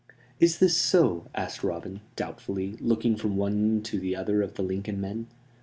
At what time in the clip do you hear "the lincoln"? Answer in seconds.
4.55-4.99